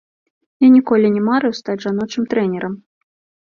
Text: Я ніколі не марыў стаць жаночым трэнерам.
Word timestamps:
Я 0.65 0.69
ніколі 0.77 1.11
не 1.19 1.21
марыў 1.29 1.55
стаць 1.61 1.77
жаночым 1.87 2.23
трэнерам. 2.35 2.73